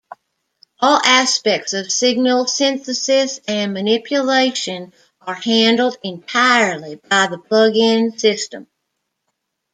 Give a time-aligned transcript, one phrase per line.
[0.79, 8.65] All aspects of signal synthesis and manipulation are handled entirely by the plugin system.